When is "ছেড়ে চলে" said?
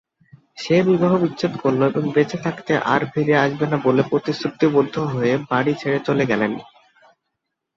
5.81-6.23